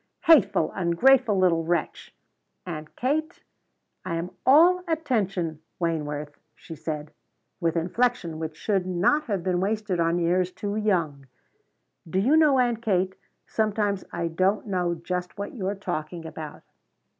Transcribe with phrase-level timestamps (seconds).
[0.23, 2.11] "Hateful, ungrateful little wretch!"
[2.65, 3.43] "Aunt Kate?"
[4.03, 7.13] "I am all attention, Wayneworth," she said,
[7.59, 11.27] with inflection which should not have been wasted on ears too young.
[12.09, 13.13] "Do you know, Aunt Kate,
[13.45, 16.63] sometimes I don't know just what you're talking about."